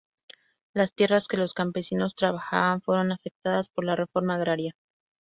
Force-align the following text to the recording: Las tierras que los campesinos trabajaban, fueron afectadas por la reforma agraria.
Las 0.73 0.95
tierras 0.95 1.27
que 1.27 1.37
los 1.37 1.53
campesinos 1.53 2.15
trabajaban, 2.15 2.81
fueron 2.81 3.11
afectadas 3.11 3.69
por 3.69 3.85
la 3.85 3.95
reforma 3.95 4.33
agraria. 4.33 4.75